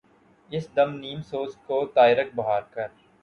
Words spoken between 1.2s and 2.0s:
سوز کو